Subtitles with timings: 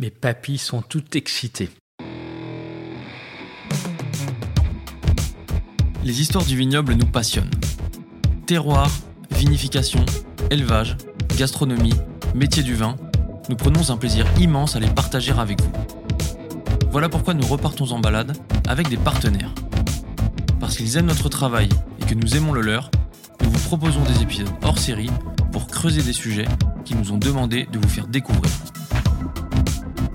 [0.00, 1.70] Mes papilles sont toutes excitées.
[6.04, 7.50] Les histoires du vignoble nous passionnent.
[8.46, 8.88] Terroir,
[9.32, 10.06] vinification,
[10.52, 10.96] élevage,
[11.36, 11.94] gastronomie,
[12.32, 12.94] métier du vin,
[13.48, 15.72] nous prenons un plaisir immense à les partager avec vous.
[16.92, 18.36] Voilà pourquoi nous repartons en balade
[18.68, 19.52] avec des partenaires.
[20.60, 21.68] Parce qu'ils aiment notre travail
[22.00, 22.92] et que nous aimons le leur,
[23.42, 25.10] nous vous proposons des épisodes hors série
[25.50, 26.46] pour creuser des sujets
[26.84, 28.52] qui nous ont demandé de vous faire découvrir.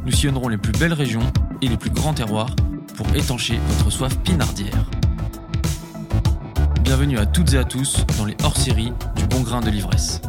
[0.05, 1.31] Nous sillonnerons les plus belles régions
[1.61, 2.53] et les plus grands terroirs
[2.97, 4.89] pour étancher votre soif pinardière.
[6.81, 10.21] Bienvenue à toutes et à tous dans les hors-séries du bon grain de l'ivresse.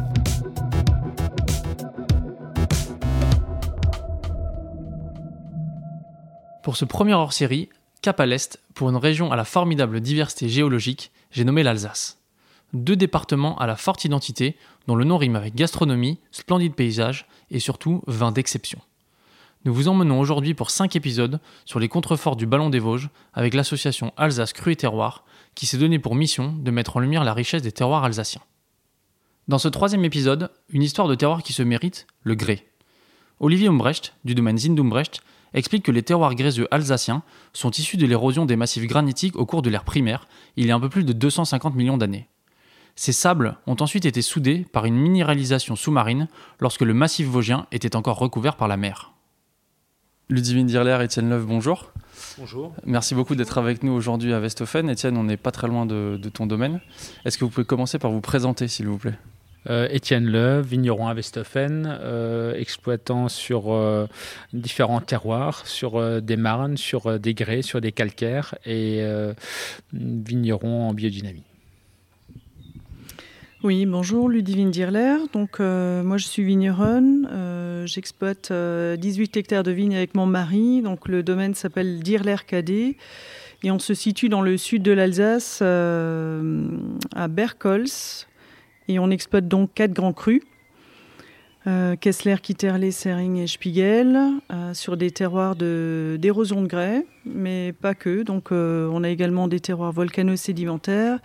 [6.63, 7.67] Pour ce premier hors-série,
[8.01, 12.17] cap à l'est, pour une région à la formidable diversité géologique, j'ai nommé l'Alsace.
[12.71, 14.55] Deux départements à la forte identité,
[14.87, 18.79] dont le nom rime avec gastronomie, splendide paysage et surtout vin d'exception.
[19.65, 23.55] Nous vous emmenons aujourd'hui pour 5 épisodes sur les contreforts du Ballon des Vosges avec
[23.55, 27.33] l'association Alsace Cru et Terroir qui s'est donné pour mission de mettre en lumière la
[27.33, 28.43] richesse des terroirs alsaciens.
[29.47, 32.67] Dans ce troisième épisode, une histoire de terroir qui se mérite, le grès.
[33.39, 35.21] Olivier Umbrecht, du domaine Zindumbrecht,
[35.55, 39.63] explique que les terroirs gréseux alsaciens sont issus de l'érosion des massifs granitiques au cours
[39.63, 42.29] de l'ère primaire, il y a un peu plus de 250 millions d'années.
[42.95, 46.27] Ces sables ont ensuite été soudés par une minéralisation sous-marine
[46.59, 49.14] lorsque le massif vosgien était encore recouvert par la mer.
[50.27, 51.91] Ludivine Dirler, Étienne Leuve, bonjour.
[52.39, 52.73] Bonjour.
[52.83, 54.89] Merci beaucoup d'être avec nous aujourd'hui à Westhofen.
[54.89, 56.81] Étienne, on n'est pas très loin de, ton domaine.
[57.25, 59.19] Est-ce que vous pouvez commencer par vous présenter, s'il vous plaît?
[59.69, 64.07] Euh, Étienne Leuve, vigneron à Westhofen, euh, exploitant sur euh,
[64.51, 69.05] différents terroirs, sur des marnes, sur des grès, sur des calcaires et
[69.93, 71.43] vigneron en biodynamie.
[73.65, 75.17] Oui, bonjour, Ludivine Dirler.
[75.33, 77.27] Donc, euh, moi, je suis vigneronne.
[77.85, 80.81] Euh, j'exploite 18 euh, hectares de vignes avec mon mari.
[80.81, 82.97] Donc, le domaine s'appelle Dirler Cadet.
[83.63, 88.27] Et on se situe dans le sud de l'Alsace, à Berkholz.
[88.87, 90.41] Et on exploite donc quatre grands crus.
[91.99, 94.19] Kessler, Kitterlé, Sering et Spiegel,
[94.73, 98.21] sur des terroirs d'érosion de, grès, mais pas que.
[98.21, 101.19] Donc, on a également des terroirs volcano-sédimentaires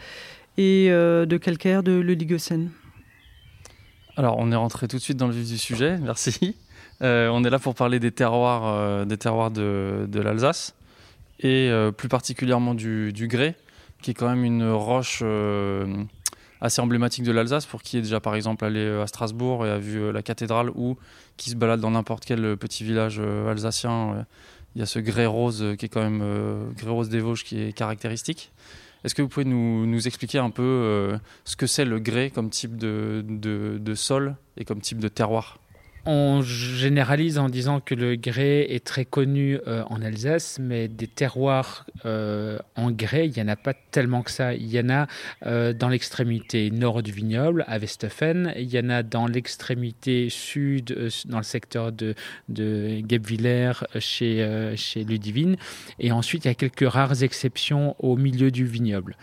[0.57, 2.71] et euh, de calcaire de l'Oligocène.
[4.17, 6.57] Alors, on est rentré tout de suite dans le vif du sujet, merci.
[7.03, 10.75] Euh, on est là pour parler des terroirs, euh, de, l'Alsace
[11.43, 13.55] et plus particulièrement du, du, grès,
[14.03, 15.23] qui est quand même une roche
[16.61, 19.79] assez emblématique de l'Alsace pour qui est déjà par exemple allé à Strasbourg et a
[19.79, 20.99] vu la cathédrale ou
[21.39, 24.27] qui se balade dans n'importe quel petit village alsacien.
[24.75, 26.23] Il y a ce grès rose qui est quand même
[26.77, 28.53] grès rose des Vosges qui est caractéristique.
[29.05, 32.51] Est-ce que vous pouvez nous, expliquer un peu euh, ce que c'est le grès comme
[32.51, 35.59] type de sol et comme type de terroir?
[36.07, 41.07] On généralise en disant que le grès est très connu euh, en Alsace, mais des
[41.07, 44.55] terroirs euh, en grès, il n'y en a pas tellement que ça.
[44.55, 45.07] Il y en a
[45.47, 48.55] euh, dans l'extrémité nord du vignoble, à Westhofen.
[48.57, 52.15] Il y en a dans l'extrémité sud, dans le secteur de,
[52.49, 53.03] de
[53.99, 55.57] chez, chez Ludivine.
[55.99, 59.17] Et ensuite, il y a quelques rares exceptions au milieu du vignoble.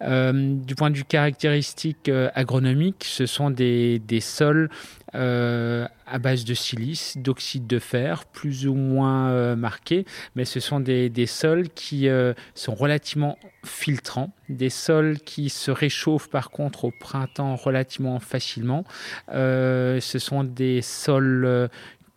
[0.00, 4.68] du point de vue caractéristique agronomique, ce sont des sols
[5.14, 10.04] euh, à base de silice, d'oxyde de fer, plus ou moins euh, marqués,
[10.34, 16.28] mais ce sont des, sols qui euh, sont relativement filtrants, des sols qui se réchauffent
[16.28, 18.84] par contre au printemps relativement facilement.
[19.28, 21.70] ce sont des sols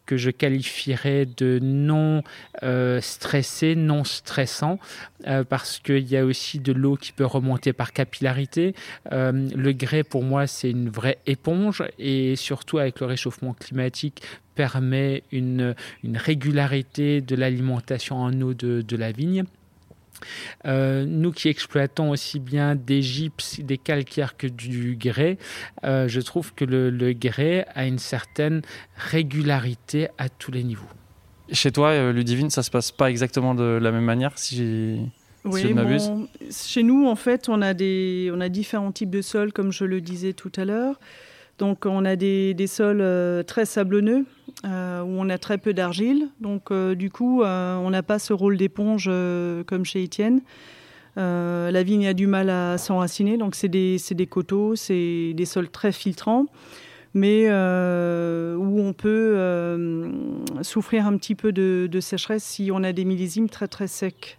[0.07, 2.23] que je qualifierais de non
[2.63, 4.79] euh, stressé, non stressant,
[5.27, 8.73] euh, parce qu'il y a aussi de l'eau qui peut remonter par capillarité.
[9.11, 14.23] Euh, le grès, pour moi, c'est une vraie éponge, et surtout avec le réchauffement climatique,
[14.55, 15.75] permet une,
[16.15, 19.43] régularité de l'alimentation en eau de la vigne.
[20.65, 25.37] Euh, nous qui exploitons aussi bien des gypses, des calcaires que du grès,
[25.83, 28.61] euh, je trouve que le, grès a une certaine
[28.95, 30.87] régularité à tous les niveaux.
[31.51, 34.99] Chez toi, euh, Ludivine, ça se passe pas exactement de la même manière, si
[35.45, 36.11] oui, je m'abuse
[36.51, 39.85] Chez nous, en fait, on a, des, on a différents types de sols, comme je
[39.85, 40.99] le disais tout à l'heure.
[41.57, 44.25] Donc on a des, sols euh, très sablonneux
[44.65, 46.29] euh, où on a très peu d'argile.
[46.39, 49.09] Donc euh, du coup, on n'a pas ce rôle d'éponge
[49.65, 50.41] comme chez Étienne.
[51.15, 55.91] la vigne a du mal à s'enraciner, donc c'est des, coteaux, c'est des sols très
[55.91, 56.45] filtrants,
[57.13, 60.11] mais où on peut
[60.61, 64.37] souffrir un petit peu de, de, sécheresse si on a des millésimes très très secs.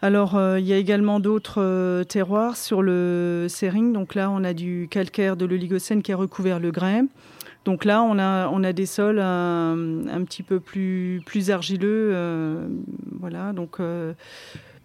[0.00, 3.92] Alors, euh, il y a également d'autres euh, terroirs sur le Sering.
[3.92, 7.06] Donc là, on a du calcaire de l'Oligocène qui a recouvert le grain.
[7.64, 12.16] Donc là, on a, des sols un, petit peu plus, plus argileux.
[13.20, 13.76] voilà, donc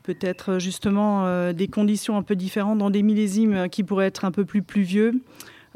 [0.02, 4.44] peut-être justement des conditions un peu différentes dans des millésimes qui pourraient être un peu
[4.44, 5.14] plus pluvieux.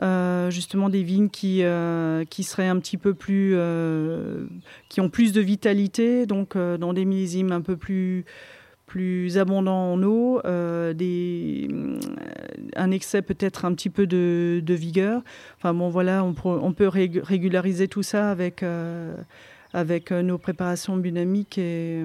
[0.04, 4.46] Euh, justement des vignes qui, euh, qui seraient un petit peu plus, euh,
[4.90, 8.26] qui ont plus de vitalité, donc dans des millésimes un peu plus,
[8.88, 11.68] plus abondants en eau, des,
[12.76, 15.22] un excès peut-être un petit peu de, vigueur.
[15.58, 18.64] Enfin bon, voilà, on, peut régulariser tout ça avec,
[19.74, 22.04] avec nos préparations biodynamiques et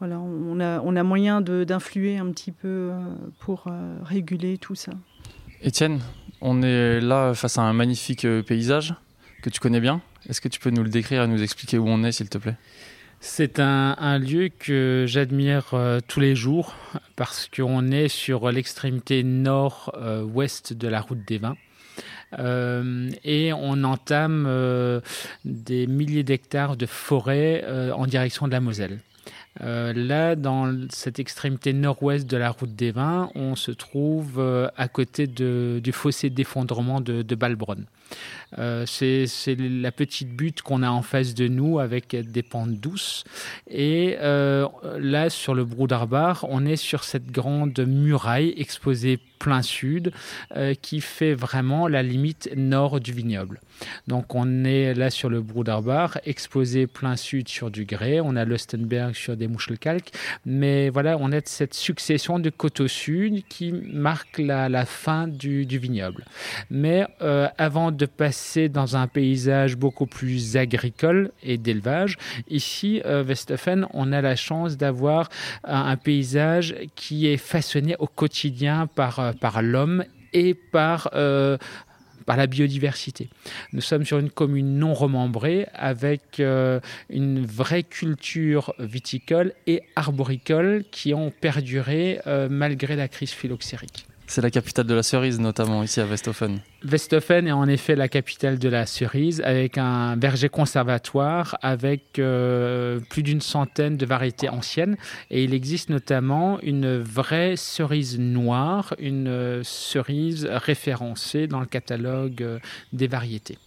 [0.00, 2.90] voilà, on a, moyen d'influer un petit peu
[3.38, 3.66] pour
[4.04, 4.92] réguler tout ça.
[5.62, 6.00] Étienne,
[6.46, 8.94] on est là face à un magnifique euh, paysage
[9.42, 10.02] que tu connais bien.
[10.28, 12.36] Est-ce que tu peux nous le décrire et nous expliquer où on est, s'il te
[12.36, 12.56] plaît?
[13.26, 16.74] C'est un, lieu que j'admire euh, tous les jours
[17.16, 21.56] parce qu'on est sur l'extrémité nord-ouest de la route des vins.
[22.38, 25.00] Euh, et on entame
[25.46, 29.00] des milliers d'hectares de forêt en direction de la Moselle.
[29.62, 34.68] Euh, là, dans cette extrémité nord-ouest de la route des vins, on se trouve euh,
[34.76, 37.84] à côté du fossé d'effondrement de, de Balbronn.
[38.58, 43.24] Euh, c'est la petite butte qu'on a en face de nous avec des pentes douces.
[43.68, 50.12] Et là, sur le Broudarbar, on est sur cette grande muraille exposée plein sud
[50.80, 53.60] qui fait vraiment la limite nord du vignoble.
[54.08, 58.44] Donc on est là sur le Broudarbar, exposé plein sud sur du grès, on a
[58.44, 60.10] l'Ostenberg sur des Muschelkalk,
[60.46, 66.24] mais voilà, on a cette succession de coteaux sud qui marque la, fin du, vignoble.
[66.70, 72.16] Mais euh, avant de passer dans un paysage beaucoup plus agricole et d'élevage,
[72.48, 75.28] ici, euh, Westhofen, on a la chance d'avoir
[75.64, 81.10] un, paysage qui est façonné au quotidien par, euh, par l'homme et par
[82.24, 83.28] par la biodiversité.
[83.72, 86.80] Nous sommes sur une commune non remembrée avec euh,
[87.10, 94.06] une vraie culture viticole et arboricole qui ont perduré euh, malgré la crise phylloxérique.
[94.26, 96.60] C'est la capitale de la cerise, notamment ici à Westhofen.
[96.90, 103.00] Westhofen est en effet la capitale de la cerise, avec un verger conservatoire, avec euh,
[103.10, 104.96] plus d'une centaine de variétés anciennes.
[105.30, 112.58] Et il existe notamment une vraie cerise noire, une cerise référencée dans le catalogue euh,
[112.92, 113.58] des variétés.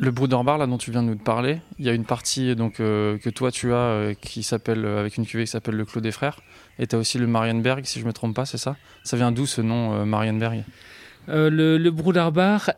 [0.00, 2.80] Le Brouderbar, là dont tu viens de nous parler, il y a une partie donc
[2.80, 6.10] euh, que toi tu as qui s'appelle avec une cuvée qui s'appelle le Clos des
[6.10, 6.40] Frères.
[6.78, 8.76] Et tu as aussi le Marienberg, si je ne me trompe pas, c'est ça?
[9.02, 10.64] Ça vient d'où ce nom, euh, Marienberg?
[11.28, 11.90] Euh, le, le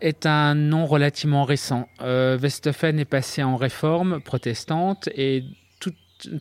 [0.00, 1.88] est un nom relativement récent.
[2.00, 2.36] Euh,
[3.00, 5.44] est passé en réforme protestante et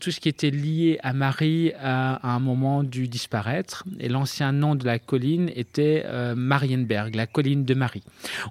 [0.00, 3.84] tout ce qui était lié à Marie à un moment dû disparaître.
[4.00, 8.02] Et l'ancien nom de la colline était euh, Marienberg, la colline de Marie.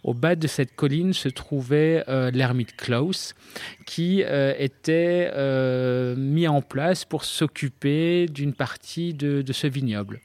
[0.03, 3.35] Au bas de cette colline se trouvait euh, l'ermite Klaus,
[3.85, 5.31] qui euh, était
[6.15, 10.19] mis en place pour s'occuper d'une partie de, ce vignoble.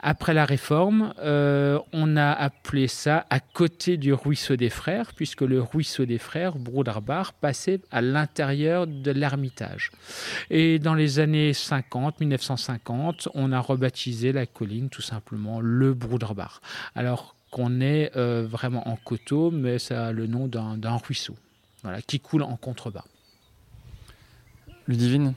[0.00, 5.60] Après la réforme, on a appelé ça à côté du ruisseau des frères, puisque le
[5.60, 9.90] ruisseau des frères, Broudarbar, passait à l'intérieur de l'ermitage.
[10.50, 16.60] Et dans les années 50, 1950, on a rebaptisé la colline tout simplement le Brouderbar.
[16.94, 21.36] Alors qu'on est euh, vraiment en coteau, mais ça a le nom d'un ruisseau
[21.84, 23.04] voilà, qui coule en contrebas.
[24.88, 25.34] Ludivine,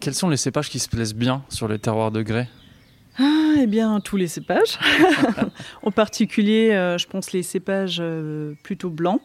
[0.00, 2.48] quels sont les cépages qui se plaisent bien sur les terroirs de grès?
[3.18, 4.78] Ah, eh bien, tous les cépages.
[5.82, 9.20] en particulier, euh, je pense les cépages euh, plutôt blancs.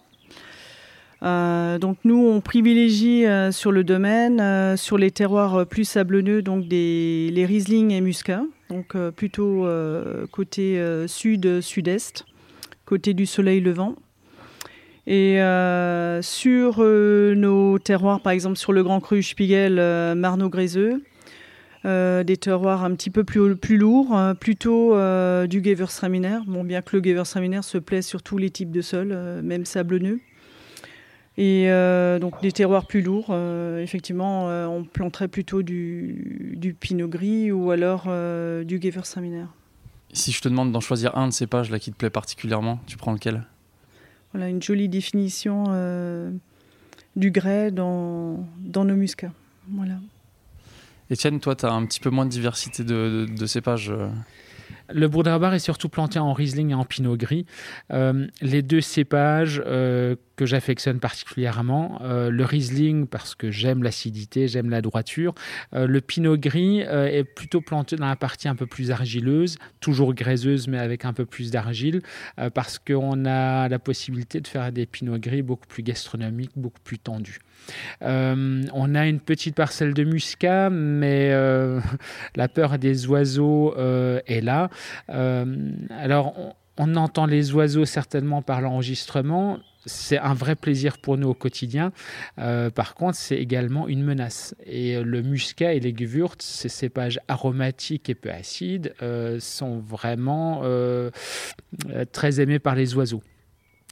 [1.21, 6.41] Euh, donc nous, on privilégie euh, sur le domaine, euh, sur les terroirs plus sablonneux,
[6.41, 9.67] donc les Riesling et Muscat, donc plutôt
[10.31, 12.25] côté sud-sud-est,
[12.85, 13.95] côté du soleil levant.
[15.07, 15.39] Et
[16.21, 19.75] sur nos terroirs, par exemple sur le Grand Cru Spiegel,
[20.15, 21.01] Marno-Gréseux,
[21.83, 24.93] des terroirs un petit peu plus, plus lourds, plutôt
[25.47, 26.39] du Gewürztraminer.
[26.45, 30.19] Bon, bien que le Gewürztraminer se plaît sur tous les types de sols, même sablonneux.
[31.39, 37.07] Et euh, donc des terroirs plus lourds, euh, effectivement, euh, on planterait plutôt du, pinot
[37.07, 38.09] gris ou alors
[38.65, 39.45] du Gewürztraminer.
[40.11, 42.81] Si je te demande d'en choisir un de ces pages là qui te plaît particulièrement,
[42.87, 43.45] tu prends lequel?
[44.33, 45.63] Voilà une jolie définition
[47.15, 49.31] du grès dans, dans nos muscats.
[49.69, 49.95] Voilà.
[51.09, 53.93] Etienne, toi, tu as un petit peu moins de diversité de, de, de cépages
[54.91, 57.45] Le Broederbar est surtout planté en Riesling et en Pinot Gris.
[57.91, 64.47] Euh, les deux cépages euh, que j'affectionne particulièrement, euh, le Riesling parce que j'aime l'acidité,
[64.47, 65.33] j'aime la droiture.
[65.73, 70.67] le Pinot Gris est plutôt planté dans la partie un peu plus argileuse, toujours graiseuse
[70.67, 72.01] mais avec un peu plus d'argile,
[72.53, 76.99] parce qu'on a la possibilité de faire des Pinot Gris beaucoup plus gastronomiques, beaucoup plus
[76.99, 77.39] tendus.
[78.01, 81.31] On a une petite parcelle de muscat, mais
[82.35, 84.69] la peur des oiseaux est là.
[85.09, 85.45] Euh,
[85.91, 89.59] alors, on, entend les oiseaux certainement par l'enregistrement.
[89.85, 91.91] C'est un vrai plaisir pour nous au quotidien.
[92.37, 94.55] Euh, par contre, c'est également une menace.
[94.65, 100.63] Et le muscat et les gewürz, ces cépages aromatiques et peu acides, euh, sont vraiment
[102.11, 103.23] très aimés par les oiseaux.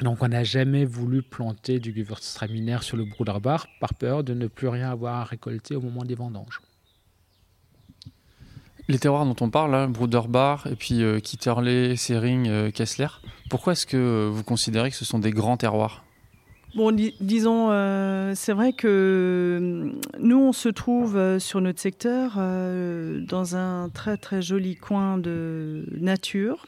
[0.01, 4.48] Donc on n'a jamais voulu planter du Gewürztraminer sur le Bruderbar par peur de ne
[4.48, 6.62] plus rien avoir à récolter au moment des vendanges.
[8.89, 13.08] Les terroirs dont on parle, là, Bruderbar et puis euh, Kitterley, Sering, euh, Kessler,
[13.50, 16.06] pourquoi est-ce que euh, vous considérez que ce sont des grands terroirs?
[16.75, 17.70] Bon, disons,
[18.36, 19.89] c'est vrai que
[20.20, 26.68] nous, on se trouve sur notre secteur dans un très très joli coin de nature.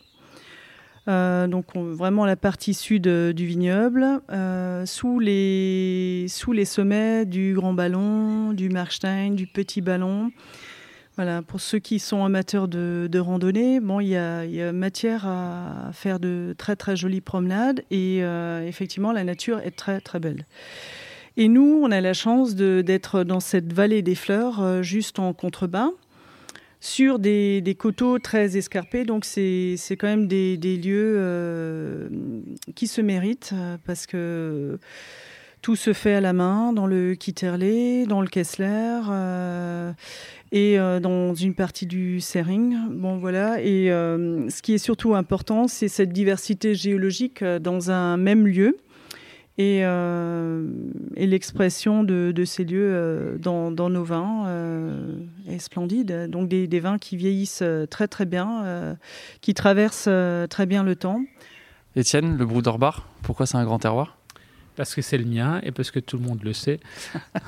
[1.10, 4.22] Donc vraiment la partie sud du vignoble,
[4.86, 10.32] sous, les, sous les sommets du Grand Ballon, du Markstein, du Petit Ballon.
[11.20, 16.18] Voilà, pour ceux qui sont amateurs de, randonnée, bon, il y, a, matière à faire
[16.18, 20.46] de très très jolies promenades et euh, effectivement la nature est très très belle.
[21.36, 25.34] Et nous, on a la chance d'être dans cette vallée des fleurs, euh, juste en
[25.34, 25.90] contrebas,
[26.80, 29.06] sur des, coteaux très escarpés.
[29.06, 32.10] Donc c'est quand même des, lieux euh,
[32.76, 33.54] qui se méritent
[33.86, 34.80] parce que
[35.62, 39.02] tout se fait à la main dans le Kitterley, dans le Kessler
[40.52, 42.76] et euh, dans une partie du Sering.
[42.90, 43.62] Bon, voilà.
[43.62, 48.48] Et euh, ce qui est surtout important, c'est cette diversité géologique euh, dans un même
[48.48, 48.78] lieu.
[49.62, 54.48] Et, et l'expression de, ces lieux dans, dans, nos vins
[55.50, 56.30] est splendide.
[56.30, 58.96] Donc des, vins qui vieillissent très très bien,
[59.42, 60.10] qui traversent
[60.50, 61.22] très bien le temps.
[61.98, 64.19] Étienne, le Brouderbar, pourquoi c'est un grand terroir?
[64.80, 66.80] Parce que c'est le mien et parce que tout le monde le sait.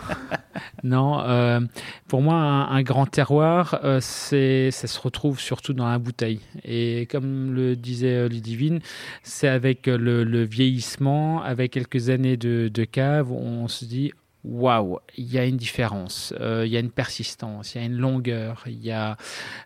[0.84, 1.62] non, euh,
[2.10, 6.42] pour moi, un, grand terroir, euh, c'est, ça se retrouve surtout dans la bouteille.
[6.66, 8.82] Et comme le disait Ludivine,
[9.24, 14.12] c'est avec le, vieillissement, avec quelques années de cave, on se dit
[14.44, 17.88] waouh, il y a une différence, euh, il y a une persistance, il y a
[17.88, 19.18] une longueur, il y a,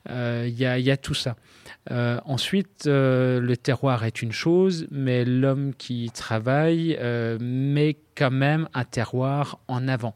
[0.10, 1.36] il y a, y a tout ça.
[1.92, 8.32] Euh, ensuite, euh, le terroir est une chose, mais l'homme qui travaille euh, met quand
[8.32, 10.16] même un terroir en avant.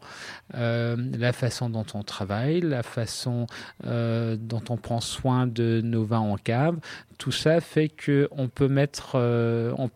[0.53, 3.45] la façon dont on travaille, la façon
[3.83, 6.77] dont on prend soin de nos vins en cave,
[7.17, 9.89] tout ça fait que on peut mettre, on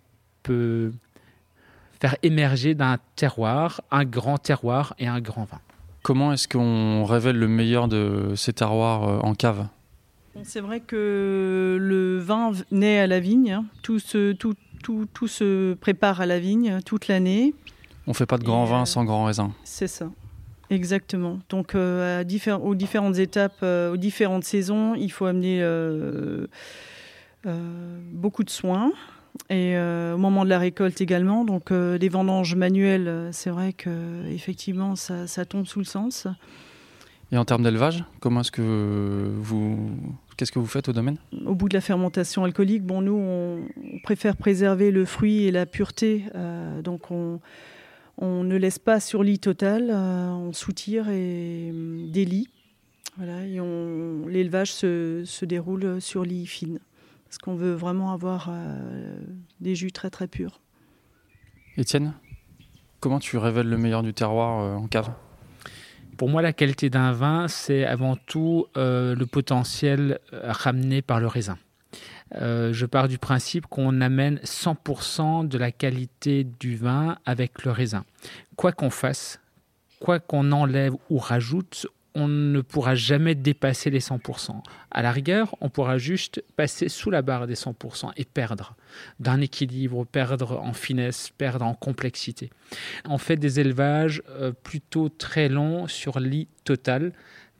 [0.43, 0.91] peut
[2.03, 5.61] faire émerger d'un terroir un grand terroir et un grand vin.
[6.01, 9.67] Comment est-ce qu'on révèle le meilleur de ces terroirs en cave?
[10.43, 13.53] C'est vrai que le vin naît à la vigne.
[13.53, 13.65] Hein.
[13.83, 17.53] Tout, se, tout, tout, tout se prépare à la vigne toute l'année.
[18.05, 19.53] On ne fait pas de grand vin euh, sans grand raisin.
[19.63, 20.09] C'est ça.
[20.69, 21.39] Exactement.
[21.47, 25.65] Donc, euh, à aux différentes étapes, euh, aux différentes saisons, il faut amener
[28.11, 28.91] beaucoup de soins.
[29.49, 31.43] Et au moment de la récolte également.
[31.43, 36.27] Donc, les vendanges manuelles, c'est vrai que effectivement, ça, ça tombe sous le sens.
[37.33, 39.89] Et en termes d'élevage, comment est-ce que vous,
[40.37, 41.17] qu'est-ce que vous faites au domaine?
[41.47, 45.65] Au bout de la fermentation alcoolique, bon, nous, on, préfère préserver le fruit et la
[45.65, 47.39] pureté, euh, donc on,
[48.19, 52.49] on, ne laisse pas sur lit total, euh, on soutire et euh, des lits,
[53.17, 53.59] voilà, et
[54.29, 56.77] l'élevage se, se, déroule sur lit fine,
[57.33, 58.51] parce qu'on veut vraiment avoir
[59.59, 60.61] des jus très très purs.
[61.77, 62.13] Étienne,
[62.99, 65.09] comment tu révèles le meilleur du terroir en cave?
[66.15, 71.19] Pour moi, la qualité d'un vin, c'est avant tout euh, le potentiel euh, ramené par
[71.19, 71.57] le raisin.
[72.35, 77.71] Euh, je pars du principe qu'on amène 100% de la qualité du vin avec le
[77.71, 78.05] raisin.
[78.57, 79.39] Quoi qu'on fasse,
[79.99, 84.61] quoi qu'on enlève ou rajoute, on ne pourra jamais dépasser les 100%.
[84.91, 88.75] À la rigueur, on pourra juste passer sous la barre des 100% et perdre
[89.19, 92.51] d'un équilibre, perdre en finesse, perdre en complexité.
[93.05, 97.13] On fait des élevages euh, plutôt très longs sur lit total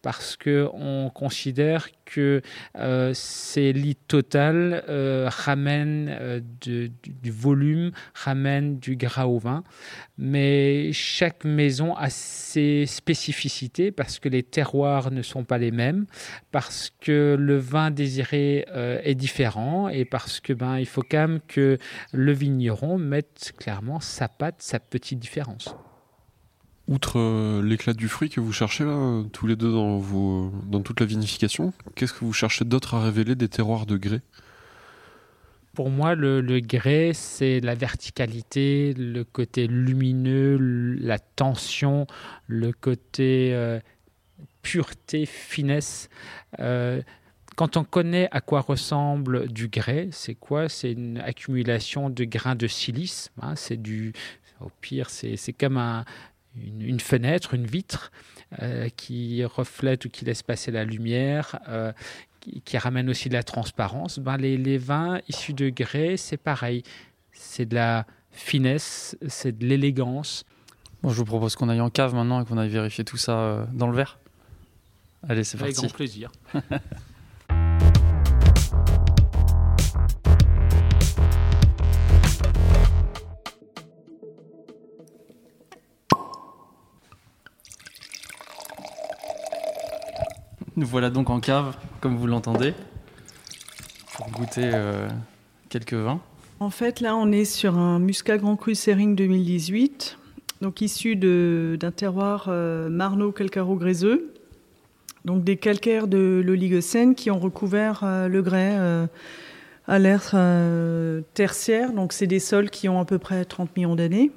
[0.03, 2.41] parce qu'on considère que
[2.77, 6.91] euh, ces lits total euh, ramènent euh, du,
[7.31, 9.63] volume, ramènent du gras au vin.
[10.17, 16.05] Mais chaque maison a ses spécificités parce que les terroirs ne sont pas les mêmes,
[16.51, 18.65] parce que le vin désiré
[19.03, 21.77] est différent et parce que ben, il faut quand même que
[22.11, 25.73] le vigneron mette clairement sa patte, sa petite différence.
[26.87, 30.01] Outre euh, l'éclat du fruit que vous cherchez là, tous les deux dans,
[30.65, 34.21] dans toute la vinification, qu'est-ce que vous cherchez d'autre à révéler des terroirs de grès?
[35.73, 40.57] Pour moi, le, grès, c'est la verticalité, le côté lumineux,
[40.99, 42.05] la tension,
[42.47, 43.79] le côté euh,
[44.61, 46.09] pureté, finesse.
[46.59, 47.01] Euh,
[47.55, 50.69] quand on connaît à quoi ressemble du grès, c'est quoi?
[50.69, 53.31] C'est une accumulation de grains de silice.
[53.41, 54.13] Hein, c'est du,
[54.61, 56.05] au pire, c'est comme un,
[56.55, 58.11] une, fenêtre, une vitre
[58.61, 61.91] euh, qui reflète ou qui laisse passer la lumière, euh,
[62.65, 64.19] qui, ramène aussi de la transparence.
[64.19, 66.83] Ben, les, vins issus de grès, c'est pareil.
[67.31, 70.45] C'est de la finesse, c'est de l'élégance.
[71.01, 73.39] Bon, je vous propose qu'on aille en cave maintenant et qu'on aille vérifier tout ça
[73.39, 74.19] euh, dans le verre.
[75.27, 75.77] Allez, c'est parti.
[75.77, 76.31] Avec grand plaisir.
[90.75, 92.73] Nous voilà donc en cave, comme vous l'entendez,
[94.15, 95.07] pour goûter euh,
[95.69, 96.19] quelques vins.
[96.59, 100.17] En fait, là, on est sur un Muscat Grand Cru Sering 2018,
[100.61, 104.33] donc issu d'un terroir euh, marno-calcaro-gréseux,
[105.25, 108.75] donc des calcaires de l'Oligocène qui ont recouvert euh, le grès
[109.87, 110.35] à l'ère
[111.35, 111.93] tertiaire.
[111.93, 114.31] Donc, c'est des sols qui ont à peu près 30 millions d'années.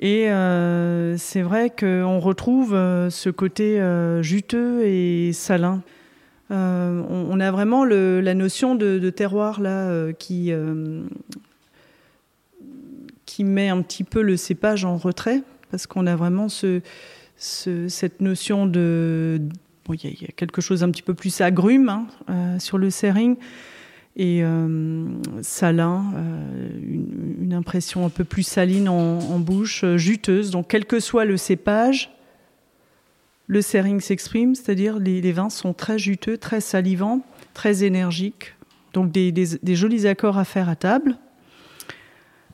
[0.00, 5.82] Et euh, c'est vrai qu'on retrouve euh, ce côté euh, juteux et salin.
[6.50, 10.50] On, a vraiment la notion de, terroir là qui,
[13.26, 16.80] qui met un petit peu le cépage en retrait, parce qu'on a vraiment ce,
[17.36, 19.42] cette notion de...
[19.90, 21.90] Il y, a quelque chose un petit peu plus agrume
[22.28, 23.36] hein, sur le serring
[24.18, 25.06] et euh,
[25.42, 26.68] salin, euh,
[27.40, 30.50] une, impression un peu plus saline en, bouche, euh, juteuse.
[30.50, 32.10] Donc, quel que soit le cépage,
[33.46, 38.54] le serring s'exprime, c'est-à-dire les, les, vins sont très juteux, très salivants, très énergiques.
[38.92, 41.16] Donc, des, jolis accords à faire à table.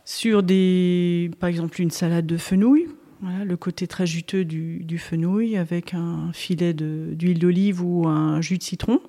[0.04, 2.88] Sur des, par exemple, une salade de fenouil,
[3.22, 8.62] le côté très juteux du fenouil avec un filet d'huile d'olive ou un jus de
[8.62, 9.00] citron.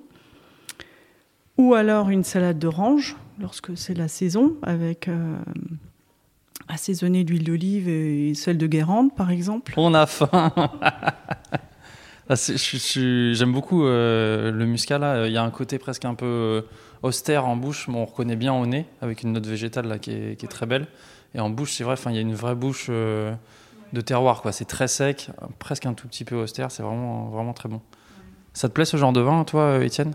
[1.58, 5.36] Ou alors une salade d'orange, lorsque c'est la saison, avec euh,
[6.68, 9.72] assaisonné d'huile d'olive et celle de Guérande, par exemple.
[9.76, 10.52] On a faim
[12.28, 15.26] J'aime beaucoup euh, le muscat.
[15.26, 16.62] Il y a un côté presque un peu euh,
[17.02, 20.10] austère en bouche, mais on reconnaît bien au nez, avec une note végétale là, qui,
[20.10, 20.86] est, très belle.
[21.34, 24.42] Et en bouche, c'est vrai, il y a une vraie bouche de terroir.
[24.52, 26.70] C'est très sec, presque un tout petit peu austère.
[26.70, 27.80] C'est vraiment, vraiment très bon.
[28.52, 30.14] Ça te plaît ce genre de vin, toi, Étienne?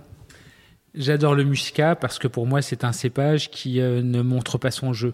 [0.94, 4.72] J'adore le muscat parce que pour moi c'est un cépage qui euh, ne montre pas
[4.72, 5.14] son jeu.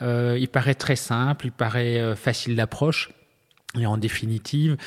[0.00, 3.10] Euh, il paraît très simple, il paraît euh, facile d'approche.
[3.78, 4.78] Et en définitive,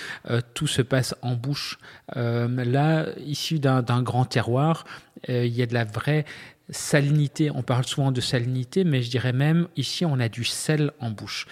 [0.55, 1.77] tout se passe en bouche.
[2.15, 4.85] là, issu d'un grand terroir,
[5.27, 6.25] il y a de la vraie
[6.71, 7.51] salinité.
[7.51, 11.11] On parle souvent de salinité, mais je dirais même ici on a du sel en
[11.11, 11.45] bouche.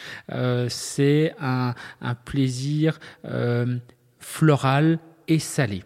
[0.69, 2.99] C'est un, un, plaisir
[4.19, 4.97] floral
[5.28, 5.84] et salé.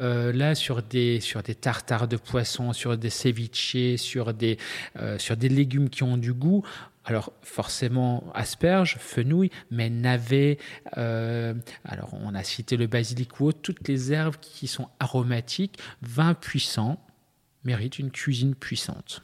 [0.00, 4.58] Euh, là sur des, sur des tartares de poisson, sur des ceviches, sur des,
[4.98, 6.64] euh, sur des légumes qui ont du goût.
[7.04, 10.58] Alors forcément asperges, fenouil, mais navet.
[10.96, 16.34] Euh, alors on a cité le basilic ou toutes les herbes qui sont aromatiques, vin
[16.34, 16.98] puissant,
[17.64, 19.22] méritent une cuisine puissante.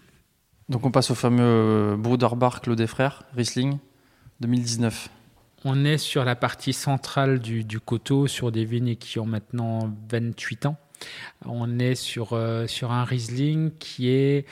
[0.68, 3.78] Donc on passe au fameux Bruderbar Claude et Frères, Riesling,
[4.40, 5.10] 2019.
[5.68, 10.66] On est sur la partie centrale du, coteau, sur des vignes qui ont maintenant 28
[10.66, 10.76] ans.
[11.44, 14.46] On est sur, euh, sur un Riesling qui est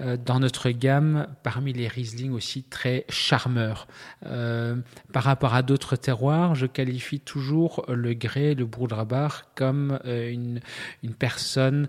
[0.00, 3.86] euh, dans notre gamme parmi les Riesling aussi très charmeurs.
[4.26, 4.74] Euh,
[5.12, 10.60] par rapport à d'autres terroirs, je qualifie toujours le Grès, le Broudrabar comme une,
[11.04, 11.86] une personne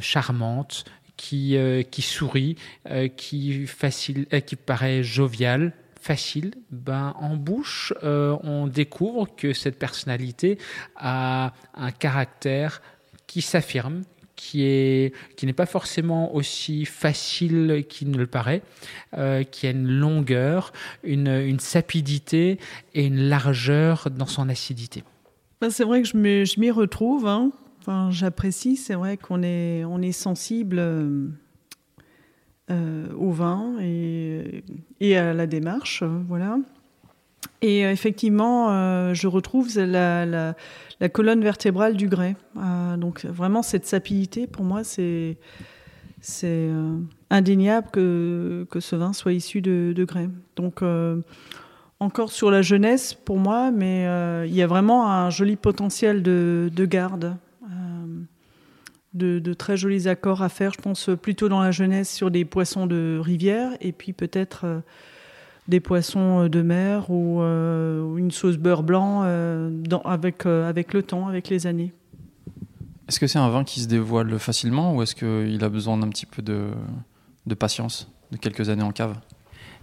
[0.00, 0.84] charmante,
[1.16, 1.58] qui,
[1.90, 2.54] qui sourit,
[3.16, 5.72] qui, facile, qui paraît joviale,
[6.08, 10.56] facile, ben, en bouche, euh, on découvre que cette personnalité
[10.96, 12.80] a un caractère
[13.26, 18.62] qui s'affirme, qui qui n'est pas forcément aussi facile qu'il ne le paraît,
[19.18, 20.72] euh, qui a une longueur,
[21.04, 22.58] une, une sapidité
[22.94, 25.04] et une largeur dans son acidité.
[25.60, 27.26] Ben, c'est vrai que je m'y retrouve.
[27.26, 27.50] Hein.
[27.80, 30.80] Enfin, J'apprécie, c'est vrai qu'on est, on est sensible
[32.70, 36.02] au vin et, à la démarche.
[36.28, 36.58] Voilà.
[37.62, 40.54] Et effectivement, je retrouve la,
[41.12, 42.36] colonne vertébrale du grès.
[42.98, 45.36] donc vraiment, cette sapidité, pour moi, c'est
[46.44, 46.98] euh,
[47.30, 50.28] indéniable que, ce vin soit issu de, de grès.
[50.56, 51.20] Donc, euh,
[52.00, 56.22] encore sur la jeunesse pour moi, mais euh, il y a vraiment un joli potentiel
[56.22, 57.36] de garde,
[59.18, 62.44] de, de, très jolis accords à faire, je pense plutôt dans la jeunesse sur des
[62.44, 64.82] poissons de rivière et puis peut-être
[65.66, 69.22] des poissons de mer ou, une sauce beurre blanc
[69.70, 71.92] dans, avec, avec le temps, avec les années.
[73.08, 76.10] Est-ce que c'est un vin qui se dévoile facilement ou est-ce qu'il a besoin d'un
[76.10, 76.74] petit peu de,
[77.54, 79.16] patience, de quelques années en cave?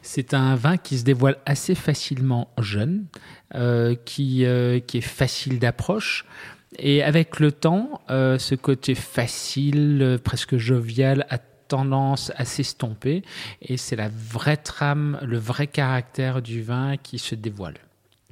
[0.03, 3.07] C'est un vin qui se dévoile assez facilement jeune,
[3.55, 6.25] euh, qui, euh, qui est facile d'approche.
[6.79, 13.23] Et avec le temps, euh, ce côté facile, presque jovial, a tendance à s'estomper.
[13.61, 17.75] Et c'est la vraie trame, le vrai caractère du vin qui se dévoile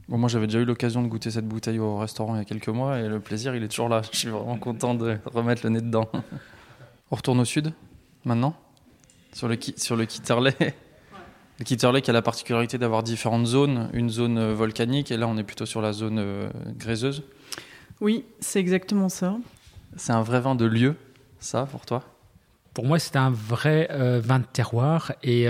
[0.07, 2.69] moi, j'avais déjà eu l'occasion de goûter cette bouteille au restaurant il y a quelques
[2.69, 4.01] mois et le plaisir, il est toujours là.
[4.11, 6.09] Je suis vraiment content de remettre le nez dedans.
[7.11, 7.73] On retourne au sud,
[8.25, 8.55] maintenant,
[9.33, 10.55] sur le, sur le Kitterley.
[11.59, 15.27] Le Kitterley qui a la particularité d'avoir différentes zones, une zone euh, volcanique, et là,
[15.27, 17.23] on est plutôt sur la zone euh, gréseuse.
[18.01, 19.37] Oui, c'est exactement ça.
[19.95, 20.95] C'est un vrai vin de lieu,
[21.39, 22.03] ça, pour toi?
[22.73, 25.47] Pour moi, c'est un vrai euh, vin de terroir, et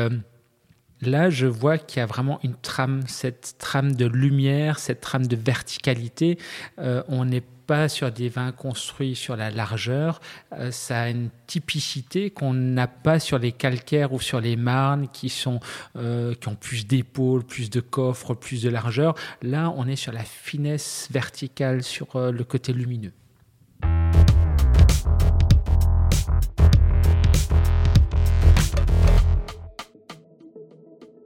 [1.05, 5.27] Là, je vois qu'il y a vraiment une trame, cette trame de lumière, cette trame
[5.27, 6.37] de verticalité.
[6.79, 10.19] Euh, on n'est pas sur des vins construits sur la largeur.
[10.53, 15.07] Euh, ça a une typicité qu'on n'a pas sur les calcaires ou sur les marnes
[15.11, 15.59] qui, sont,
[15.95, 19.15] euh, qui ont plus d'épaules, plus de coffres, plus de largeur.
[19.41, 23.13] Là, on est sur la finesse verticale, sur le côté lumineux.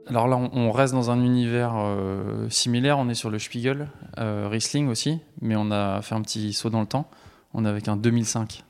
[0.09, 2.97] Alors là, on, reste dans un univers euh, similaire.
[2.97, 6.69] On est sur le Spiegel, euh, Riesling aussi, mais on a fait un petit saut
[6.69, 7.09] dans le temps.
[7.53, 8.63] On est avec un 2005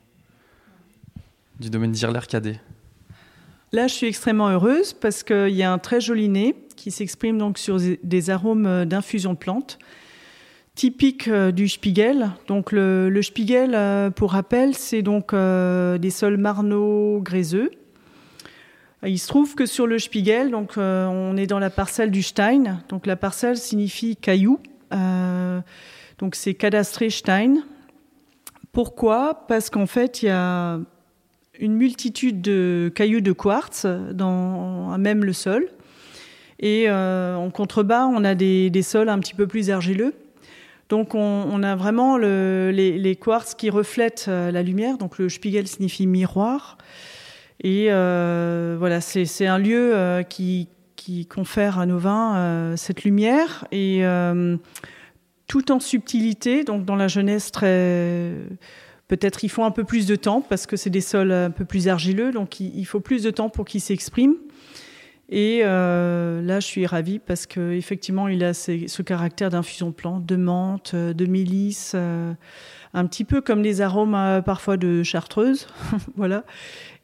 [1.60, 2.60] du domaine d'Irler Cadet.
[3.72, 7.38] Là, je suis extrêmement heureuse parce qu'il y a un très joli nez qui s'exprime
[7.38, 9.78] donc sur des arômes d'infusion de plantes
[10.74, 12.32] typiques euh, du Spiegel.
[12.48, 17.70] Donc le, le Spiegel, pour rappel, c'est donc des sols marneaux gréseux
[19.06, 22.24] il se trouve que sur le Spiegel, donc, euh, on est dans la parcelle du
[22.24, 22.80] Stein.
[22.90, 24.60] Donc la parcelle signifie caillou.
[24.94, 25.60] Euh,
[26.18, 27.58] donc c'est cadastré Stein.
[28.72, 29.46] Pourquoi?
[29.48, 30.80] Parce qu'en fait, il y a
[31.60, 35.68] une multitude de cailloux de quartz dans même le sol.
[36.60, 40.16] Et euh, en contrebas, on a des, sols un petit peu plus argileux.
[40.90, 44.98] Donc on, a vraiment les, les, quartz qui reflètent la lumière.
[44.98, 46.78] Donc le Spiegel signifie miroir.
[47.62, 50.68] Et euh, voilà, c'est un lieu euh, qui,
[51.30, 54.04] confère à nos vins euh, cette lumière et
[55.48, 58.34] tout en subtilité, donc dans la jeunesse très
[59.08, 61.64] peut-être il faut un peu plus de temps parce que c'est des sols un peu
[61.64, 64.36] plus argileux, donc il, faut plus de temps pour qu'ils s'expriment.
[65.30, 70.94] Et là, je suis ravie parce qu'effectivement, il a ce caractère d'infusion de de menthe,
[70.94, 75.68] de mélisse, un petit peu comme les arômes parfois de chartreuse,
[76.18, 76.44] voilà.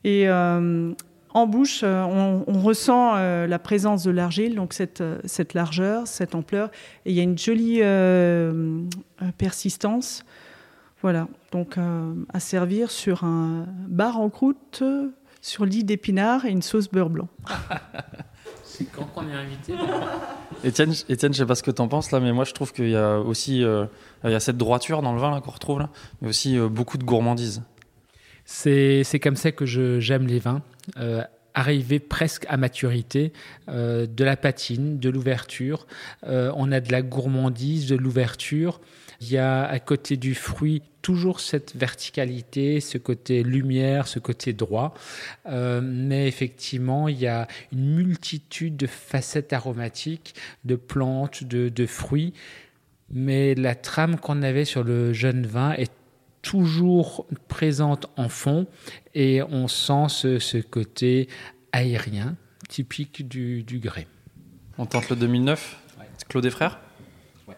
[0.03, 0.93] Et euh,
[1.33, 6.35] en bouche, euh, on, ressent euh, la présence de l'argile, donc cette, cette, largeur, cette
[6.35, 6.69] ampleur,
[7.05, 7.81] et il y a une jolie
[9.37, 10.23] persistance.
[11.01, 11.77] Voilà, donc
[12.33, 14.83] à servir sur un bar en croûte,
[15.41, 17.27] sur lit d'épinards et une sauce beurre blanc.
[18.63, 19.73] C'est quand qu'on est invité
[20.63, 22.71] Étienne, Étienne, je sais pas ce que tu en penses là, mais moi je trouve
[22.71, 25.89] qu'il y a aussi il y a cette droiture dans le vin qu'on retrouve là,
[26.21, 27.61] mais aussi beaucoup de gourmandise.
[28.45, 30.61] C'est comme ça que j'aime les vins.
[30.97, 31.23] Euh,
[32.09, 33.31] presque à maturité,
[33.69, 35.85] euh, de la patine, de l'ouverture.
[36.25, 38.81] Euh, on a de la gourmandise, de l'ouverture.
[39.21, 44.51] Il y a à côté du fruit toujours cette verticalité, ce côté lumière, ce côté
[44.51, 44.95] droit.
[45.45, 50.33] mais effectivement, il y a une multitude de facettes aromatiques,
[50.65, 52.33] de plantes, de, de fruits.
[53.11, 55.91] Mais la trame qu'on avait sur le jeune vin est
[56.43, 58.67] toujours présente en fond
[59.15, 61.27] et on sent ce, côté
[61.71, 62.35] aérien
[62.69, 64.07] typique du, du, grès.
[64.77, 65.79] On tente le 2009
[66.29, 66.79] Claude et frères
[67.47, 67.55] ouais.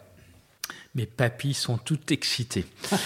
[0.94, 2.64] Mes papilles sont toutes excitées.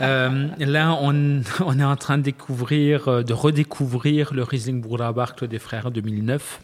[0.00, 5.36] Euh, là, on, on, est en train de découvrir, euh, de redécouvrir le Riesling Bourlabar
[5.36, 6.60] Claude et frères 2009.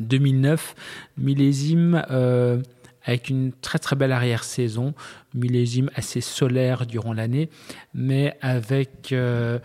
[0.00, 0.74] 2009,
[1.16, 2.60] millésime euh,
[3.04, 4.94] avec une très très belle arrière-saison,
[5.34, 7.50] millésime assez solaire durant l'année,
[7.94, 9.58] mais avec euh,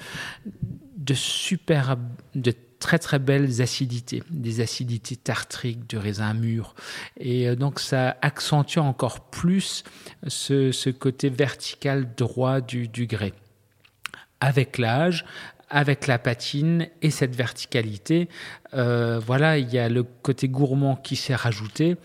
[0.97, 1.97] de super,
[2.35, 6.75] de très très belles acidités, des acidités tartriques de raisin mûr.
[7.19, 9.83] Et euh, donc ça accentue encore plus
[10.27, 13.33] ce, côté vertical droit du, du grès.
[14.39, 15.25] Avec l'âge,
[15.69, 18.29] avec la patine et cette verticalité,
[18.73, 21.97] euh, voilà, il y a le côté gourmand qui s'est rajouté.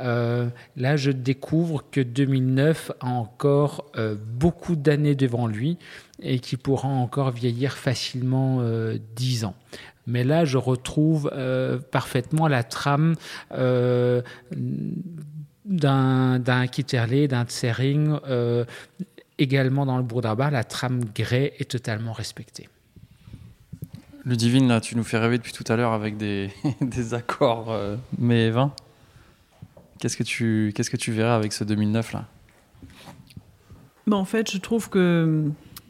[0.00, 5.78] Euh, là, je découvre que 2009 a encore euh, beaucoup d'années devant lui
[6.22, 8.62] et qui pourra encore vieillir facilement
[9.16, 9.54] 10 ans.
[10.06, 11.30] Mais là, je retrouve
[11.90, 13.16] parfaitement la trame
[15.64, 18.18] d'un Kitterley, d'un Tsering.
[19.38, 22.68] également dans le Bourdabar, la trame grès est totalement respectée.
[24.26, 26.50] Ludivine, là, tu nous fais rêver depuis tout à l'heure avec des,
[27.12, 28.72] accords euh, mais 20.
[29.98, 32.28] Qu'est-ce que tu qu'est-ce que tu verras avec ce 2009 là?
[34.06, 35.44] Ben, en fait, je trouve que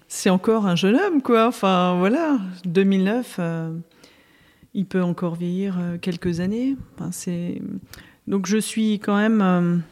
[0.06, 1.48] c'est encore un jeune homme, quoi.
[1.48, 3.76] Enfin, voilà, 2009, euh,
[4.72, 6.76] il peut encore vieillir euh, quelques années.
[8.28, 9.82] donc je suis quand même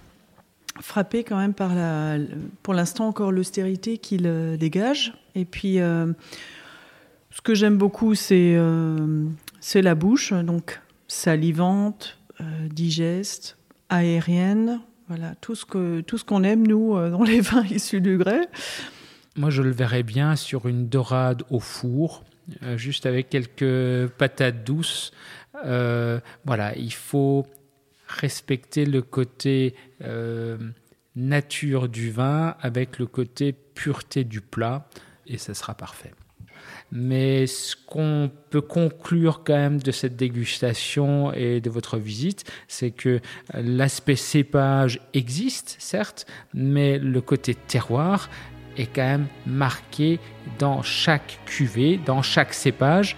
[0.81, 2.19] frappée quand même par la,
[2.63, 5.15] pour l'instant encore l'austérité qu'il dégage.
[5.35, 5.81] Et puis
[7.33, 9.27] ce que j'aime beaucoup, c'est euh,
[9.75, 13.57] la bouche, donc salivante, euh, digeste,
[13.93, 18.01] aérienne, voilà, tout ce qu'on tout ce qu'on aime, nous, euh, dans les vins issus
[18.01, 18.49] du grès.
[19.37, 22.25] Moi, je le verrais bien sur une dorade au four,
[22.77, 25.13] juste avec quelques patates douces.
[25.65, 27.47] voilà, il faut
[28.09, 29.75] respecter le côté
[31.17, 34.87] nature du vin avec le côté pureté du plat,
[35.27, 36.13] et ça sera parfait.
[36.95, 42.91] Mais ce qu'on peut conclure quand même de cette dégustation et de votre visite, c'est
[42.91, 43.21] que
[43.55, 48.29] l'aspect cépage existe, certes, mais le côté terroir
[48.77, 50.21] est quand même marqué
[50.59, 53.17] dans chaque cuvée, dans chaque cépage,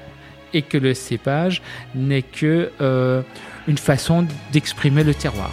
[0.52, 1.60] et que le cépage
[1.96, 3.22] n'est que euh,
[3.66, 5.50] une façon d'exprimer le terroir.